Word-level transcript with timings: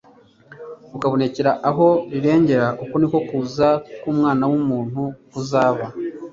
ukabonekera 0.95 1.51
aho 1.69 1.87
rirengera, 2.11 2.67
uko 2.83 2.93
niko 2.97 3.19
kuza 3.29 3.67
k'Umwana 4.01 4.43
w'umuntu 4.51 5.01
kuzaba." 5.31 5.85